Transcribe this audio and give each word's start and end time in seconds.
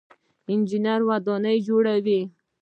انجنیر 0.51 1.01
ودانۍ 1.07 1.57
جوړوي. 1.67 2.21